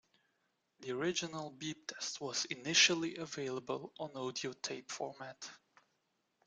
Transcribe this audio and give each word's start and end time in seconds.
The 0.79 0.93
original 0.93 1.51
beep 1.51 1.85
test 1.85 2.19
was 2.21 2.45
initially 2.45 3.17
available 3.17 3.93
on 3.99 4.09
audio 4.17 4.51
tape 4.53 4.89
format. 4.91 5.37